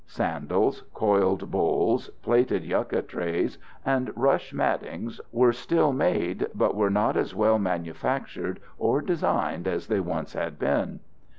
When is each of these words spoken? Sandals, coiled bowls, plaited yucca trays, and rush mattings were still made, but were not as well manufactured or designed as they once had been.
Sandals, 0.07 0.81
coiled 0.95 1.51
bowls, 1.51 2.09
plaited 2.23 2.63
yucca 2.65 3.03
trays, 3.03 3.59
and 3.85 4.11
rush 4.15 4.51
mattings 4.51 5.21
were 5.31 5.53
still 5.53 5.93
made, 5.93 6.47
but 6.55 6.73
were 6.73 6.89
not 6.89 7.15
as 7.15 7.35
well 7.35 7.59
manufactured 7.59 8.59
or 8.79 8.99
designed 9.03 9.67
as 9.67 9.85
they 9.85 9.99
once 9.99 10.33
had 10.33 10.57
been. 10.57 11.01